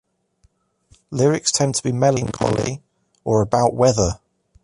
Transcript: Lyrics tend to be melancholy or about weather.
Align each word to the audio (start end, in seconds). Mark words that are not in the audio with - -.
Lyrics 1.11 1.51
tend 1.51 1.75
to 1.75 1.83
be 1.83 1.91
melancholy 1.91 2.81
or 3.23 3.43
about 3.43 3.75
weather. 3.75 4.19